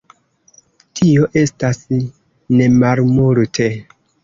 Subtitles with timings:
[0.99, 3.71] Tio estas nemalmulte.